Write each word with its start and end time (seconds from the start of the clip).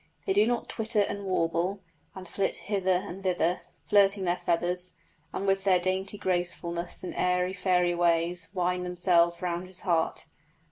They 0.25 0.33
do 0.33 0.47
not 0.47 0.67
twitter 0.67 1.01
and 1.01 1.25
warble, 1.25 1.81
and 2.15 2.27
flit 2.27 2.55
hither 2.55 3.03
and 3.07 3.21
thither, 3.21 3.61
flirting 3.85 4.23
their 4.23 4.35
feathers, 4.37 4.93
and 5.31 5.45
with 5.45 5.63
their 5.63 5.77
dainty 5.79 6.17
gracefulness 6.17 7.03
and 7.03 7.13
airy, 7.15 7.53
fairy 7.53 7.93
ways 7.93 8.47
wind 8.51 8.83
themselves 8.83 9.43
round 9.43 9.67
his 9.67 9.81
heart. 9.81 10.25